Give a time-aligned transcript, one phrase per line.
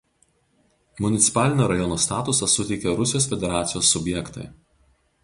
[1.05, 4.49] Municipalinio rajono statusą suteikia Rusijos Federacijos subjektai.